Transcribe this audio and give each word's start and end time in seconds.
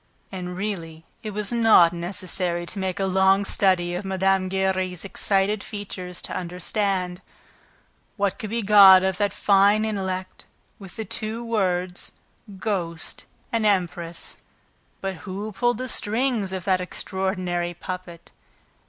And 0.31 0.57
really 0.57 1.05
it 1.21 1.29
was 1.29 1.51
not 1.51 1.93
necessary 1.93 2.65
to 2.65 2.79
make 2.79 2.99
a 2.99 3.05
long 3.05 3.45
study 3.45 3.93
of 3.93 4.03
Mme. 4.03 4.47
Giry's 4.49 5.05
excited 5.05 5.63
features 5.63 6.23
to 6.23 6.35
understand 6.35 7.21
what 8.17 8.39
could 8.39 8.49
be 8.49 8.63
got 8.63 9.03
out 9.03 9.03
of 9.03 9.17
that 9.19 9.31
fine 9.31 9.85
intellect 9.85 10.47
with 10.79 10.95
the 10.95 11.05
two 11.05 11.45
words 11.45 12.13
"ghost" 12.57 13.25
and 13.51 13.63
"empress." 13.63 14.39
But 15.01 15.17
who 15.17 15.51
pulled 15.51 15.77
the 15.77 15.87
strings 15.87 16.51
of 16.51 16.63
that 16.63 16.81
extraordinary 16.81 17.75
puppet? 17.75 18.31